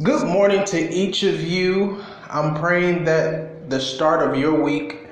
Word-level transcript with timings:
Good 0.00 0.26
morning 0.26 0.64
to 0.68 0.78
each 0.90 1.22
of 1.22 1.42
you. 1.42 2.02
I'm 2.30 2.54
praying 2.54 3.04
that 3.04 3.68
the 3.68 3.78
start 3.78 4.26
of 4.26 4.38
your 4.38 4.62
week, 4.62 5.06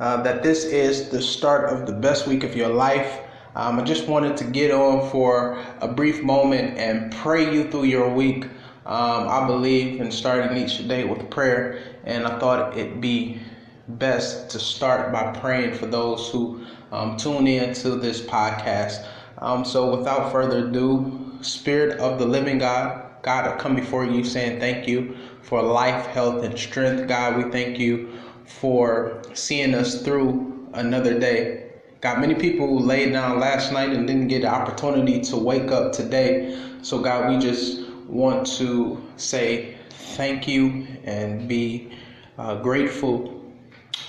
uh, 0.00 0.24
that 0.24 0.42
this 0.42 0.64
is 0.64 1.08
the 1.08 1.22
start 1.22 1.70
of 1.72 1.86
the 1.86 1.92
best 1.92 2.26
week 2.26 2.42
of 2.42 2.56
your 2.56 2.68
life. 2.68 3.20
Um, 3.54 3.78
I 3.78 3.84
just 3.84 4.08
wanted 4.08 4.36
to 4.38 4.44
get 4.44 4.72
on 4.72 5.08
for 5.10 5.64
a 5.80 5.86
brief 5.86 6.24
moment 6.24 6.76
and 6.78 7.12
pray 7.12 7.54
you 7.54 7.70
through 7.70 7.84
your 7.84 8.12
week. 8.12 8.46
Um, 8.86 9.28
I 9.28 9.46
believe 9.46 10.00
in 10.00 10.10
starting 10.10 10.56
each 10.56 10.88
day 10.88 11.04
with 11.04 11.30
prayer, 11.30 11.80
and 12.02 12.26
I 12.26 12.36
thought 12.40 12.76
it'd 12.76 13.00
be 13.00 13.38
best 13.86 14.50
to 14.50 14.58
start 14.58 15.12
by 15.12 15.30
praying 15.38 15.74
for 15.74 15.86
those 15.86 16.28
who 16.30 16.66
um, 16.90 17.16
tune 17.16 17.46
in 17.46 17.72
to 17.74 17.90
this 17.90 18.20
podcast. 18.20 19.06
Um, 19.38 19.64
so, 19.64 19.96
without 19.96 20.32
further 20.32 20.66
ado, 20.66 21.38
Spirit 21.40 22.00
of 22.00 22.18
the 22.18 22.26
Living 22.26 22.58
God, 22.58 23.03
God, 23.24 23.46
I 23.46 23.56
come 23.56 23.74
before 23.74 24.04
you 24.04 24.22
saying 24.22 24.60
thank 24.60 24.86
you 24.86 25.16
for 25.40 25.62
life, 25.62 26.04
health, 26.08 26.44
and 26.44 26.58
strength. 26.58 27.08
God, 27.08 27.42
we 27.42 27.50
thank 27.50 27.78
you 27.78 28.10
for 28.44 29.22
seeing 29.32 29.74
us 29.74 30.02
through 30.02 30.68
another 30.74 31.18
day. 31.18 31.72
God, 32.02 32.20
many 32.20 32.34
people 32.34 32.66
who 32.66 32.80
laid 32.80 33.14
down 33.14 33.40
last 33.40 33.72
night 33.72 33.94
and 33.94 34.06
didn't 34.06 34.28
get 34.28 34.42
the 34.42 34.48
opportunity 34.48 35.22
to 35.22 35.38
wake 35.38 35.72
up 35.72 35.92
today. 35.92 36.54
So, 36.82 36.98
God, 36.98 37.30
we 37.30 37.38
just 37.38 37.88
want 38.06 38.46
to 38.58 39.02
say 39.16 39.78
thank 39.88 40.46
you 40.46 40.86
and 41.04 41.48
be 41.48 41.96
uh, 42.36 42.56
grateful 42.56 43.42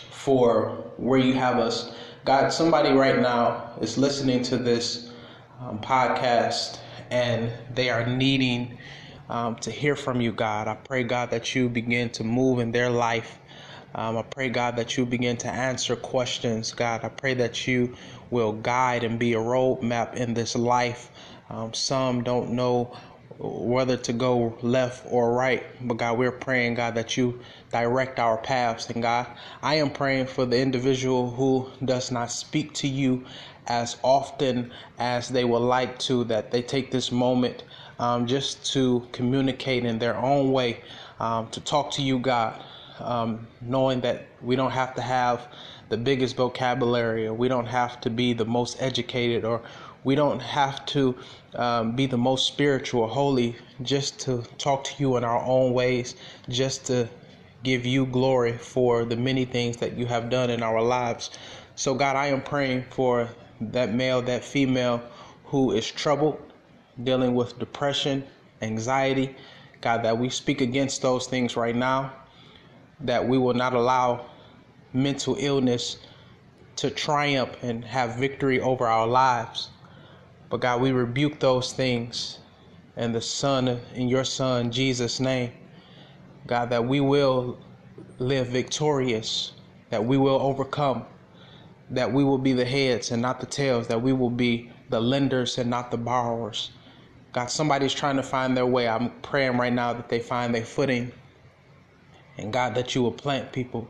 for 0.10 0.92
where 0.98 1.20
you 1.20 1.36
have 1.36 1.58
us. 1.58 1.96
God, 2.26 2.52
somebody 2.52 2.92
right 2.92 3.22
now 3.22 3.78
is 3.80 3.98
listening 3.98 4.42
to 4.44 4.58
this 4.58 5.10
um, 5.62 5.80
podcast 5.80 6.80
and 7.12 7.50
they 7.74 7.90
are 7.90 8.06
needing 8.06 8.78
um, 9.30 9.56
to 9.58 9.72
hear 9.72 9.96
from 9.96 10.22
you, 10.22 10.32
God. 10.32 10.68
I 10.68 10.76
pray, 10.76 11.04
God, 11.04 11.32
that 11.32 11.56
you 11.56 11.70
begin 11.70 12.10
to 12.12 12.24
move 12.24 12.60
in 12.60 12.72
their 12.72 12.90
life. 12.90 13.40
Um, 13.94 14.18
I 14.18 14.24
pray, 14.24 14.50
God, 14.50 14.76
that 14.78 14.98
you 14.98 15.06
begin 15.06 15.38
to 15.38 15.48
answer 15.48 15.96
questions, 15.96 16.74
God. 16.74 17.04
I 17.04 17.10
pray 17.10 17.34
that 17.36 17.68
you 17.68 17.96
will 18.30 18.52
guide 18.52 19.04
and 19.04 19.18
be 19.18 19.34
a 19.34 19.40
roadmap 19.40 20.16
in 20.16 20.34
this 20.34 20.56
life. 20.56 21.12
Um, 21.50 21.74
some 21.74 22.24
don't 22.24 22.52
know 22.52 22.98
whether 23.38 23.98
to 23.98 24.14
go 24.14 24.58
left 24.62 25.06
or 25.10 25.34
right, 25.34 25.64
but 25.82 25.98
God, 25.98 26.18
we're 26.18 26.32
praying, 26.32 26.76
God, 26.76 26.96
that 26.96 27.18
you 27.18 27.40
direct 27.72 28.20
our 28.20 28.38
paths. 28.38 28.90
And 28.90 29.02
God, 29.02 29.28
I 29.62 29.76
am 29.76 29.90
praying 29.90 30.28
for 30.28 30.46
the 30.46 30.60
individual 30.60 31.32
who 31.32 31.70
does 31.84 32.12
not 32.12 32.32
speak 32.32 32.74
to 32.76 32.88
you 32.88 33.26
as 33.68 33.98
often 34.04 34.72
as 35.00 35.28
they 35.28 35.44
would 35.44 35.60
like 35.60 36.00
to, 36.00 36.24
that 36.26 36.52
they 36.52 36.62
take 36.62 36.92
this 36.92 37.12
moment 37.12 37.64
um, 38.00 38.28
just 38.28 38.72
to 38.74 39.08
communicate 39.12 39.86
in 39.86 40.00
their 40.00 40.16
own 40.18 40.52
way, 40.52 40.82
um, 41.20 41.50
to 41.50 41.60
talk 41.60 41.92
to 41.92 42.02
you, 42.02 42.20
God, 42.20 42.62
um, 43.00 43.48
knowing 43.62 44.02
that 44.02 44.28
we 44.42 44.56
don't 44.56 44.72
have 44.72 44.96
to 44.96 45.02
have 45.02 45.48
the 45.90 45.98
biggest 45.98 46.36
vocabulary, 46.36 47.28
or 47.28 47.34
we 47.34 47.48
don't 47.48 47.68
have 47.68 48.00
to 48.02 48.10
be 48.10 48.34
the 48.34 48.46
most 48.46 48.82
educated, 48.82 49.46
or 49.46 49.62
we 50.06 50.14
don't 50.14 50.40
have 50.40 50.86
to 50.86 51.16
um, 51.56 51.96
be 51.96 52.06
the 52.06 52.18
most 52.18 52.48
spiritual 52.48 53.08
holy, 53.08 53.56
just 53.82 54.20
to 54.20 54.44
talk 54.60 54.84
to 54.86 54.94
you 55.00 55.18
in 55.18 55.24
our 55.24 55.42
own 55.44 55.74
ways, 55.74 56.16
just 56.48 56.86
to 56.86 57.10
give 57.64 57.86
you 57.88 58.06
glory 58.06 58.54
for 58.54 59.04
the 59.04 59.16
many 59.16 59.44
things 59.46 59.78
that 59.78 59.98
you 59.98 60.06
have 60.06 60.30
done 60.30 60.52
in 60.52 60.62
our 60.62 60.82
lives. 60.82 61.32
So, 61.76 61.96
God, 61.96 62.16
I 62.16 62.28
am 62.28 62.42
praying 62.42 62.86
for 62.92 63.28
that 63.60 63.94
male, 63.94 64.22
that 64.22 64.46
female 64.46 65.02
who 65.46 65.72
is 65.72 65.92
troubled, 65.92 66.40
dealing 67.04 67.34
with 67.34 67.58
depression, 67.58 68.24
anxiety. 68.62 69.36
God, 69.82 70.04
that 70.04 70.18
we 70.18 70.30
speak 70.30 70.62
against 70.62 71.02
those 71.02 71.26
things 71.28 71.56
right 71.56 71.76
now, 71.76 72.14
that 73.02 73.28
we 73.28 73.38
will 73.38 73.54
not 73.54 73.74
allow 73.74 74.26
mental 74.94 75.36
illness 75.40 75.98
to 76.76 76.90
triumph 76.92 77.56
and 77.64 77.84
have 77.86 78.16
victory 78.16 78.60
over 78.60 78.88
our 78.88 79.08
lives. 79.08 79.70
But 80.50 80.62
God, 80.62 80.82
we 80.82 80.92
rebuke 80.92 81.40
those 81.40 81.74
things 81.74 82.40
and 82.96 83.14
the 83.14 83.22
Son, 83.22 83.80
in 83.94 84.08
your 84.08 84.24
Son, 84.24 84.72
Jesus' 84.72 85.20
name. 85.20 85.52
God, 86.48 86.70
that 86.70 86.86
we 86.86 87.00
will 87.00 87.58
live 88.20 88.48
victorious, 88.48 89.54
that 89.90 90.04
we 90.04 90.18
will 90.18 90.40
overcome, 90.40 91.06
that 91.90 92.12
we 92.12 92.24
will 92.24 92.38
be 92.38 92.54
the 92.54 92.66
heads 92.66 93.12
and 93.12 93.22
not 93.22 93.40
the 93.40 93.46
tails, 93.46 93.88
that 93.88 94.02
we 94.02 94.14
will 94.14 94.30
be 94.30 94.72
the 94.90 95.00
lenders 95.00 95.58
and 95.58 95.70
not 95.70 95.92
the 95.92 95.98
borrowers. 95.98 96.72
God, 97.34 97.48
somebody's 97.50 97.94
trying 97.94 98.16
to 98.16 98.24
find 98.24 98.56
their 98.56 98.66
way. 98.66 98.88
I'm 98.88 99.10
praying 99.22 99.58
right 99.58 99.74
now 99.74 99.94
that 99.94 100.08
they 100.08 100.20
find 100.20 100.54
their 100.54 100.64
footing. 100.64 101.12
And 102.38 102.54
God, 102.54 102.76
that 102.76 102.96
you 102.96 103.02
will 103.02 103.12
plant 103.12 103.52
people. 103.52 103.88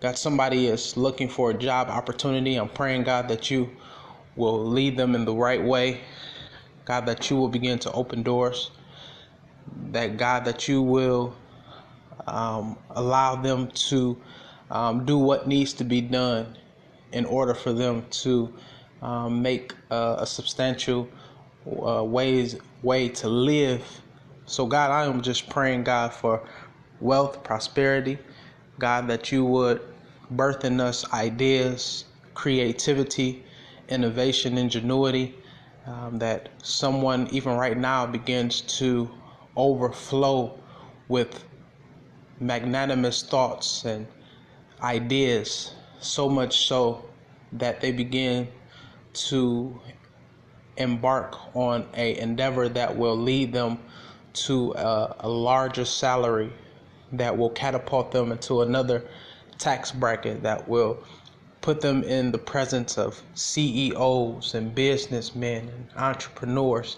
God, 0.00 0.18
somebody 0.18 0.66
is 0.66 0.96
looking 0.96 1.28
for 1.28 1.50
a 1.50 1.54
job 1.54 1.88
opportunity. 1.88 2.56
I'm 2.56 2.68
praying, 2.68 3.04
God, 3.04 3.28
that 3.28 3.50
you 3.50 3.70
will 4.36 4.64
lead 4.64 4.96
them 4.96 5.14
in 5.14 5.24
the 5.24 5.34
right 5.34 5.62
way. 5.62 6.00
God, 6.84 7.06
that 7.06 7.30
you 7.30 7.36
will 7.36 7.48
begin 7.48 7.78
to 7.80 7.92
open 7.92 8.22
doors. 8.22 8.70
That, 9.92 10.16
God, 10.16 10.44
that 10.44 10.68
you 10.68 10.82
will 10.82 11.34
um, 12.26 12.78
allow 12.90 13.36
them 13.36 13.68
to 13.68 14.20
um, 14.70 15.04
do 15.04 15.18
what 15.18 15.46
needs 15.46 15.72
to 15.74 15.84
be 15.84 16.00
done 16.00 16.56
in 17.12 17.24
order 17.26 17.54
for 17.54 17.72
them 17.72 18.04
to 18.10 18.52
um, 19.02 19.42
make 19.42 19.74
uh, 19.90 20.16
a 20.18 20.26
substantial 20.26 21.08
uh, 21.66 22.02
ways 22.02 22.56
way 22.82 23.08
to 23.08 23.28
live. 23.28 23.82
So 24.46 24.66
God, 24.66 24.90
I 24.90 25.04
am 25.04 25.22
just 25.22 25.48
praying 25.48 25.84
God 25.84 26.12
for 26.12 26.46
wealth, 27.00 27.44
prosperity, 27.44 28.18
God 28.78 29.06
that 29.08 29.30
you 29.30 29.44
would 29.44 29.80
birth 30.30 30.64
in 30.64 30.80
us 30.80 31.10
ideas, 31.12 32.06
creativity, 32.34 33.44
innovation, 33.88 34.58
ingenuity, 34.58 35.34
um, 35.86 36.18
that 36.18 36.48
someone 36.62 37.28
even 37.32 37.56
right 37.56 37.76
now 37.76 38.06
begins 38.06 38.60
to 38.62 39.10
overflow 39.56 40.58
with 41.08 41.44
magnanimous 42.40 43.22
thoughts 43.22 43.84
and 43.84 44.06
ideas, 44.82 45.74
so 46.00 46.28
much 46.28 46.66
so 46.66 47.04
that 47.52 47.80
they 47.80 47.92
begin 47.92 48.48
to 49.12 49.78
embark 50.76 51.54
on 51.54 51.86
a 51.94 52.18
endeavor 52.18 52.68
that 52.68 52.96
will 52.96 53.16
lead 53.16 53.52
them 53.52 53.78
to 54.32 54.72
a, 54.72 55.16
a, 55.20 55.28
larger 55.28 55.84
salary 55.84 56.50
that 57.12 57.36
will 57.36 57.50
catapult 57.50 58.10
them 58.10 58.32
into 58.32 58.62
another 58.62 59.04
tax 59.58 59.92
bracket 59.92 60.42
that 60.42 60.66
will 60.66 60.98
put 61.62 61.80
them 61.80 62.02
in 62.02 62.32
the 62.32 62.38
presence 62.38 62.98
of 62.98 63.22
CEOs 63.34 64.54
and 64.54 64.74
businessmen 64.74 65.68
and 65.68 65.88
entrepreneurs. 65.96 66.96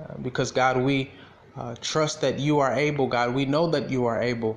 Uh, 0.00 0.14
because 0.22 0.52
God, 0.52 0.76
we 0.78 1.10
uh, 1.56 1.74
trust 1.80 2.20
that 2.22 2.38
you 2.38 2.60
are 2.60 2.72
able, 2.72 3.08
God. 3.08 3.34
We 3.34 3.44
know 3.44 3.68
that 3.70 3.90
you 3.90 4.06
are 4.06 4.22
able. 4.22 4.56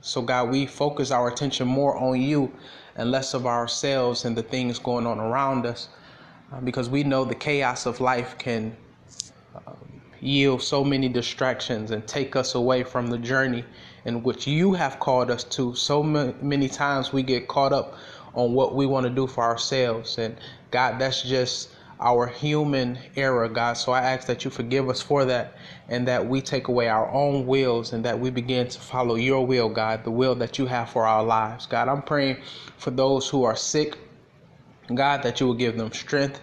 So, 0.00 0.22
God, 0.22 0.50
we 0.50 0.66
focus 0.66 1.10
our 1.10 1.28
attention 1.28 1.66
more 1.66 1.96
on 1.98 2.20
you 2.20 2.52
and 2.96 3.10
less 3.10 3.34
of 3.34 3.44
ourselves 3.44 4.24
and 4.24 4.36
the 4.36 4.42
things 4.42 4.78
going 4.78 5.06
on 5.06 5.18
around 5.18 5.66
us. 5.66 5.88
Uh, 6.52 6.60
because 6.60 6.88
we 6.88 7.02
know 7.02 7.24
the 7.24 7.34
chaos 7.34 7.86
of 7.86 8.00
life 8.00 8.38
can 8.38 8.76
um, 9.66 9.76
yield 10.20 10.62
so 10.62 10.84
many 10.84 11.08
distractions 11.08 11.90
and 11.90 12.06
take 12.06 12.36
us 12.36 12.54
away 12.54 12.84
from 12.84 13.08
the 13.08 13.18
journey 13.18 13.64
in 14.04 14.22
which 14.22 14.46
you 14.46 14.74
have 14.74 15.00
called 15.00 15.30
us 15.30 15.42
to. 15.42 15.74
So 15.74 16.02
many 16.02 16.68
times 16.68 17.12
we 17.12 17.22
get 17.22 17.48
caught 17.48 17.72
up 17.72 17.96
on 18.34 18.52
what 18.52 18.74
we 18.74 18.86
want 18.86 19.04
to 19.04 19.10
do 19.10 19.26
for 19.26 19.44
ourselves. 19.44 20.18
And 20.18 20.36
God, 20.70 20.98
that's 20.98 21.22
just 21.22 21.70
our 22.00 22.26
human 22.26 22.98
error, 23.16 23.48
God. 23.48 23.74
So 23.74 23.92
I 23.92 24.00
ask 24.00 24.26
that 24.26 24.44
you 24.44 24.50
forgive 24.50 24.88
us 24.88 25.00
for 25.00 25.24
that 25.24 25.54
and 25.88 26.06
that 26.08 26.26
we 26.26 26.40
take 26.40 26.68
away 26.68 26.88
our 26.88 27.10
own 27.10 27.46
wills 27.46 27.92
and 27.92 28.04
that 28.04 28.18
we 28.18 28.30
begin 28.30 28.68
to 28.68 28.80
follow 28.80 29.14
your 29.14 29.46
will, 29.46 29.68
God, 29.68 30.04
the 30.04 30.10
will 30.10 30.34
that 30.36 30.58
you 30.58 30.66
have 30.66 30.90
for 30.90 31.06
our 31.06 31.22
lives. 31.22 31.66
God, 31.66 31.88
I'm 31.88 32.02
praying 32.02 32.38
for 32.76 32.90
those 32.90 33.28
who 33.28 33.44
are 33.44 33.56
sick 33.56 33.96
God, 34.92 35.22
that 35.22 35.40
you 35.40 35.46
will 35.46 35.54
give 35.54 35.78
them 35.78 35.92
strength. 35.92 36.40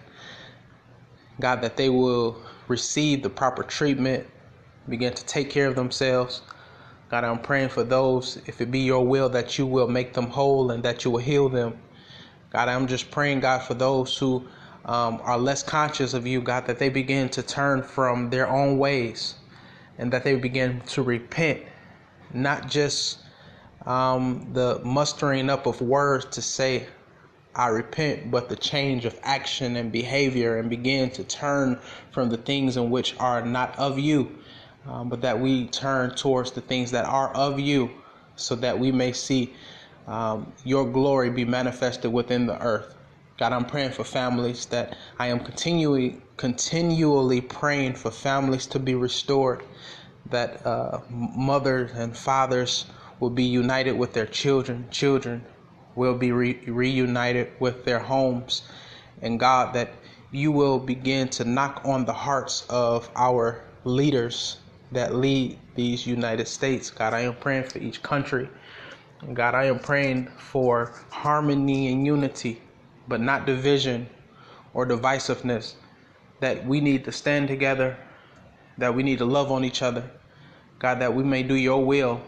God, 1.40 1.62
that 1.62 1.76
they 1.76 1.88
will 1.88 2.42
receive 2.66 3.22
the 3.22 3.30
proper 3.30 3.62
treatment, 3.62 4.26
begin 4.88 5.14
to 5.14 5.24
take 5.24 5.48
care 5.48 5.68
of 5.68 5.76
themselves. 5.76 6.42
God, 7.08 7.24
I'm 7.24 7.38
praying 7.38 7.68
for 7.68 7.84
those, 7.84 8.38
if 8.46 8.60
it 8.60 8.70
be 8.70 8.80
your 8.80 9.06
will, 9.06 9.28
that 9.28 9.58
you 9.58 9.66
will 9.66 9.86
make 9.86 10.14
them 10.14 10.26
whole 10.26 10.70
and 10.72 10.82
that 10.82 11.04
you 11.04 11.10
will 11.10 11.20
heal 11.20 11.48
them. 11.48 11.78
God, 12.52 12.68
I'm 12.68 12.88
just 12.88 13.10
praying, 13.12 13.40
God, 13.40 13.60
for 13.62 13.74
those 13.74 14.16
who 14.18 14.46
um, 14.86 15.20
are 15.24 15.38
less 15.38 15.62
conscious 15.64 16.14
of 16.14 16.26
you, 16.26 16.42
God, 16.42 16.66
that 16.66 16.78
they 16.80 16.90
begin 16.90 17.30
to 17.30 17.42
turn 17.42 17.82
from 17.82 18.30
their 18.30 18.48
own 18.48 18.78
ways 18.78 19.36
and 19.98 20.12
that 20.12 20.24
they 20.24 20.36
begin 20.36 20.82
to 20.88 21.02
repent, 21.02 21.62
not 22.34 22.68
just 22.70 23.20
um, 23.86 24.50
the 24.54 24.80
mustering 24.84 25.50
up 25.50 25.66
of 25.66 25.80
words 25.82 26.26
to 26.26 26.42
say, 26.42 26.86
I 27.56 27.68
repent, 27.68 28.30
but 28.30 28.48
the 28.50 28.56
change 28.56 29.04
of 29.06 29.18
action 29.24 29.76
and 29.76 29.92
behavior 29.92 30.58
and 30.58 30.70
begin 30.70 31.10
to 31.12 31.24
turn 31.24 31.80
from 32.12 32.30
the 32.30 32.38
things 32.38 32.76
in 32.78 32.90
which 32.90 33.16
are 33.20 33.44
not 33.44 33.78
of 33.78 33.98
you. 33.98 34.32
um, 34.86 35.08
but 35.10 35.22
that 35.22 35.40
we 35.40 35.66
turn 35.68 36.14
towards 36.14 36.52
the 36.52 36.62
things 36.62 36.90
that 36.92 37.06
are 37.06 37.30
of 37.34 37.60
you 37.60 37.90
so 38.36 38.56
that 38.56 38.78
we 38.78 38.92
may 38.92 39.12
see 39.12 39.54
um, 40.06 40.52
your 40.64 40.84
glory 40.90 41.30
be 41.30 41.44
manifested 41.44 42.12
within 42.12 42.46
the 42.46 42.60
earth. 42.60 42.96
God, 43.38 43.52
I'm 43.52 43.64
praying 43.64 43.92
for 43.92 44.04
families 44.04 44.66
that 44.66 44.96
I 45.18 45.28
am 45.28 45.40
continually 45.40 46.20
continually 46.36 47.40
praying 47.40 47.94
for 47.94 48.10
families 48.10 48.66
to 48.66 48.78
be 48.78 48.94
restored, 48.94 49.62
that 50.30 50.64
uh, 50.66 51.00
mothers 51.08 51.92
and 51.92 52.16
fathers 52.16 52.86
will 53.20 53.30
be 53.30 53.44
united 53.44 53.92
with 53.92 54.12
their 54.12 54.26
children, 54.26 54.88
children 54.90 55.44
will 55.94 56.16
be 56.16 56.32
re- 56.32 56.60
reunited 56.66 57.48
with 57.60 57.84
their 57.84 58.00
homes, 58.00 58.62
and 59.20 59.38
God, 59.38 59.74
that 59.74 59.90
you 60.32 60.50
will 60.50 60.78
begin 60.78 61.28
to 61.28 61.44
knock 61.44 61.82
on 61.84 62.04
the 62.04 62.12
hearts 62.12 62.66
of 62.68 63.08
our 63.14 63.62
leaders 63.84 64.58
that 64.90 65.14
lead 65.14 65.58
these 65.74 66.06
United 66.06 66.48
States. 66.48 66.90
God, 66.90 67.14
I 67.14 67.20
am 67.20 67.36
praying 67.36 67.64
for 67.64 67.78
each 67.78 68.02
country. 68.02 68.48
God, 69.34 69.54
I 69.54 69.64
am 69.64 69.78
praying 69.78 70.26
for 70.36 70.92
harmony 71.10 71.92
and 71.92 72.04
unity, 72.04 72.60
but 73.06 73.20
not 73.20 73.46
division 73.46 74.08
or 74.74 74.84
divisiveness. 74.84 75.74
That 76.40 76.66
we 76.66 76.80
need 76.80 77.04
to 77.04 77.12
stand 77.12 77.46
together, 77.46 77.96
that 78.78 78.92
we 78.94 79.04
need 79.04 79.18
to 79.18 79.24
love 79.24 79.52
on 79.52 79.64
each 79.64 79.80
other. 79.80 80.10
God, 80.80 80.98
that 81.00 81.14
we 81.14 81.22
may 81.22 81.44
do 81.44 81.54
your 81.54 81.84
will. 81.84 82.20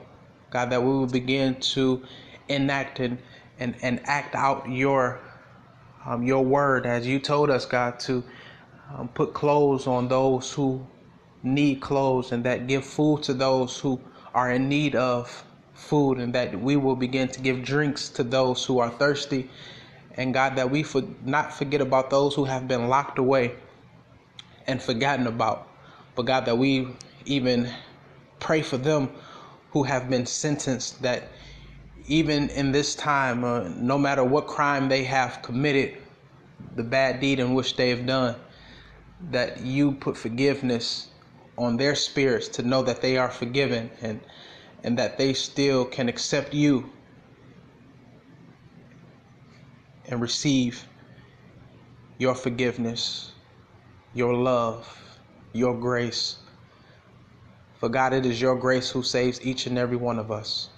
God, 0.50 0.70
that 0.70 0.80
we 0.80 0.88
will 0.88 1.08
begin 1.08 1.56
to 1.74 2.00
enact 2.48 3.00
and, 3.00 3.18
and, 3.58 3.74
and 3.82 4.00
act 4.04 4.36
out 4.36 4.70
your 4.70 5.20
um, 6.06 6.22
your 6.22 6.44
word 6.44 6.86
as 6.86 7.06
you 7.06 7.18
told 7.18 7.50
us, 7.50 7.64
God, 7.64 7.98
to 8.00 8.22
um, 8.94 9.08
put 9.08 9.32
clothes 9.32 9.86
on 9.86 10.06
those 10.06 10.52
who 10.52 10.86
need 11.42 11.80
clothes 11.80 12.30
and 12.32 12.44
that 12.44 12.66
give 12.66 12.84
food 12.84 13.22
to 13.24 13.34
those 13.34 13.78
who 13.78 14.00
are 14.34 14.50
in 14.50 14.68
need 14.68 14.94
of 14.94 15.44
food 15.74 16.18
and 16.18 16.34
that 16.34 16.58
we 16.58 16.76
will 16.76 16.96
begin 16.96 17.28
to 17.28 17.40
give 17.40 17.62
drinks 17.62 18.08
to 18.08 18.22
those 18.22 18.64
who 18.64 18.78
are 18.78 18.90
thirsty. 18.90 19.50
And 20.16 20.32
God 20.32 20.56
that 20.56 20.70
we 20.70 20.82
for 20.82 21.02
not 21.24 21.52
forget 21.52 21.80
about 21.80 22.10
those 22.10 22.34
who 22.34 22.44
have 22.44 22.68
been 22.68 22.88
locked 22.88 23.18
away 23.18 23.54
and 24.66 24.80
forgotten 24.80 25.26
about. 25.26 25.68
But 26.14 26.26
God 26.26 26.46
that 26.46 26.56
we 26.56 26.88
even 27.26 27.70
pray 28.38 28.62
for 28.62 28.76
them 28.76 29.10
who 29.70 29.82
have 29.82 30.08
been 30.08 30.26
sentenced 30.26 31.02
that 31.02 31.28
even 32.06 32.48
in 32.50 32.70
this 32.70 32.94
time 32.94 33.42
uh, 33.44 33.68
no 33.76 33.98
matter 33.98 34.22
what 34.22 34.46
crime 34.46 34.88
they 34.88 35.02
have 35.04 35.40
committed 35.42 35.96
the 36.76 36.82
bad 36.82 37.20
deed 37.20 37.40
in 37.40 37.54
which 37.54 37.76
they 37.76 37.88
have 37.90 38.06
done 38.06 38.36
that 39.30 39.60
you 39.60 39.92
put 39.92 40.16
forgiveness 40.16 41.08
on 41.56 41.76
their 41.76 41.94
spirits 41.94 42.48
to 42.48 42.62
know 42.62 42.82
that 42.82 43.00
they 43.00 43.16
are 43.16 43.30
forgiven. 43.30 43.90
And 44.02 44.20
and 44.84 44.98
that 44.98 45.16
they 45.16 45.32
still 45.32 45.86
can 45.86 46.08
accept 46.08 46.52
you 46.52 46.90
and 50.06 50.20
receive 50.20 50.86
your 52.18 52.34
forgiveness, 52.34 53.32
your 54.12 54.34
love, 54.34 54.86
your 55.54 55.74
grace. 55.74 56.36
For 57.80 57.88
God, 57.88 58.12
it 58.12 58.26
is 58.26 58.40
your 58.40 58.56
grace 58.56 58.90
who 58.90 59.02
saves 59.02 59.44
each 59.44 59.66
and 59.66 59.78
every 59.78 59.96
one 59.96 60.18
of 60.18 60.30
us. 60.30 60.68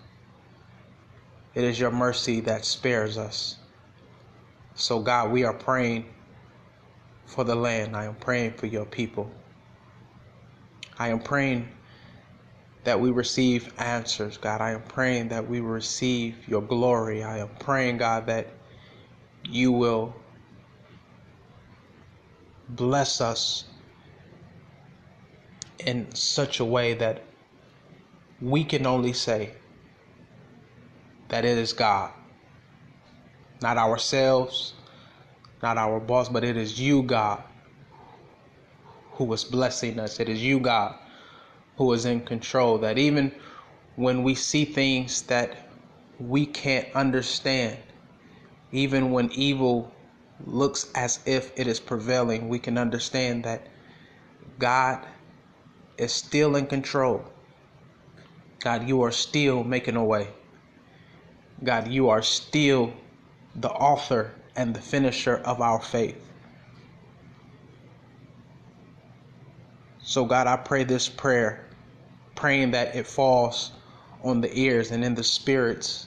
It 1.54 1.64
is 1.64 1.78
your 1.80 1.90
mercy 1.90 2.40
that 2.42 2.64
spares 2.64 3.18
us. 3.18 3.56
So, 4.76 5.00
God, 5.00 5.32
we 5.32 5.42
are 5.44 5.54
praying 5.54 6.06
for 7.24 7.42
the 7.42 7.56
land. 7.56 7.96
I 7.96 8.04
am 8.04 8.14
praying 8.14 8.52
for 8.52 8.66
your 8.66 8.84
people. 8.84 9.30
I 10.98 11.08
am 11.08 11.18
praying 11.18 11.68
that 12.86 13.00
we 13.00 13.10
receive 13.10 13.74
answers, 13.80 14.36
God. 14.36 14.60
I 14.60 14.70
am 14.70 14.82
praying 14.82 15.30
that 15.30 15.48
we 15.48 15.58
receive 15.58 16.36
your 16.48 16.62
glory. 16.62 17.24
I 17.24 17.38
am 17.38 17.48
praying, 17.58 17.96
God, 17.96 18.26
that 18.26 18.46
you 19.44 19.72
will 19.72 20.14
bless 22.68 23.20
us 23.20 23.64
in 25.80 26.14
such 26.14 26.60
a 26.60 26.64
way 26.64 26.94
that 26.94 27.24
we 28.40 28.62
can 28.62 28.86
only 28.86 29.12
say 29.12 29.50
that 31.26 31.44
it 31.44 31.58
is 31.58 31.72
God, 31.72 32.12
not 33.60 33.78
ourselves, 33.78 34.74
not 35.60 35.76
our 35.76 35.98
boss, 35.98 36.28
but 36.28 36.44
it 36.44 36.56
is 36.56 36.78
you, 36.78 37.02
God, 37.02 37.42
who 39.14 39.32
is 39.32 39.42
blessing 39.42 39.98
us. 39.98 40.20
It 40.20 40.28
is 40.28 40.40
you, 40.40 40.60
God, 40.60 40.94
who 41.76 41.92
is 41.92 42.04
in 42.04 42.20
control. 42.20 42.78
That 42.78 42.98
even 42.98 43.32
when 43.96 44.22
we 44.22 44.34
see 44.34 44.64
things 44.64 45.22
that 45.22 45.56
we 46.18 46.46
can't 46.46 46.88
understand, 46.94 47.78
even 48.72 49.10
when 49.12 49.30
evil 49.32 49.92
looks 50.44 50.90
as 50.94 51.20
if 51.26 51.52
it 51.58 51.66
is 51.66 51.80
prevailing, 51.80 52.48
we 52.48 52.58
can 52.58 52.78
understand 52.78 53.44
that 53.44 53.66
God 54.58 55.06
is 55.98 56.12
still 56.12 56.56
in 56.56 56.66
control. 56.66 57.24
God, 58.60 58.88
you 58.88 59.02
are 59.02 59.12
still 59.12 59.64
making 59.64 59.96
a 59.96 60.04
way. 60.04 60.28
God, 61.62 61.88
you 61.88 62.08
are 62.08 62.22
still 62.22 62.92
the 63.54 63.70
author 63.70 64.32
and 64.56 64.74
the 64.74 64.80
finisher 64.80 65.36
of 65.38 65.60
our 65.60 65.80
faith. 65.80 66.20
So, 70.02 70.24
God, 70.24 70.46
I 70.46 70.56
pray 70.56 70.84
this 70.84 71.08
prayer, 71.08 71.65
praying 72.36 72.70
that 72.70 72.94
it 72.94 73.06
falls 73.06 73.72
on 74.22 74.40
the 74.40 74.58
ears 74.58 74.92
and 74.92 75.04
in 75.04 75.14
the 75.14 75.24
spirits 75.24 76.06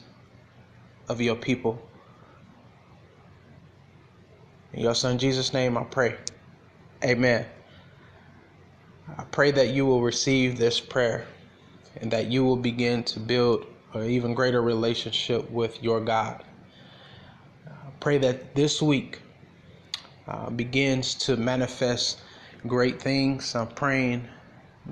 of 1.09 1.19
your 1.19 1.35
people. 1.35 1.81
In 4.73 4.81
your 4.81 4.95
son 4.95 5.17
Jesus' 5.17 5.53
name, 5.53 5.77
I 5.77 5.83
pray. 5.83 6.15
Amen. 7.03 7.45
I 9.17 9.23
pray 9.25 9.51
that 9.51 9.69
you 9.69 9.85
will 9.85 10.01
receive 10.01 10.57
this 10.57 10.79
prayer 10.79 11.25
and 11.99 12.11
that 12.11 12.27
you 12.27 12.45
will 12.45 12.57
begin 12.57 13.03
to 13.05 13.19
build 13.19 13.65
an 13.93 14.09
even 14.09 14.33
greater 14.33 14.61
relationship 14.61 15.49
with 15.49 15.81
your 15.81 15.99
God. 15.99 16.43
I 17.65 17.89
pray 17.99 18.19
that 18.19 18.53
this 18.53 18.81
week 18.81 19.19
uh, 20.27 20.51
begins 20.51 21.15
to 21.15 21.35
manifest 21.37 22.21
great 22.67 23.01
things. 23.01 23.55
I'm 23.55 23.67
praying 23.67 24.27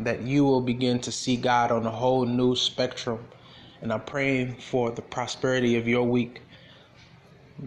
that 0.05 0.21
you 0.21 0.45
will 0.45 0.61
begin 0.61 0.99
to 1.01 1.11
see 1.11 1.37
God 1.37 1.71
on 1.71 1.85
a 1.85 1.91
whole 1.91 2.25
new 2.25 2.55
spectrum. 2.55 3.27
And 3.81 3.93
I'm 3.93 4.01
praying 4.03 4.57
for 4.59 4.91
the 4.91 5.01
prosperity 5.01 5.77
of 5.77 5.87
your 5.87 6.03
week. 6.03 6.41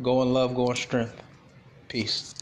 Go 0.02 0.22
in 0.22 0.32
love, 0.32 0.54
go 0.54 0.70
in 0.70 0.76
strength. 0.76 1.22
Peace. 1.88 2.39